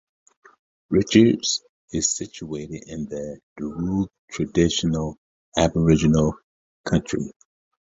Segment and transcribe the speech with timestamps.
[0.89, 1.61] Richards
[1.93, 5.19] is situated in the Darug traditional
[5.55, 6.33] Aboriginal
[6.83, 7.31] country.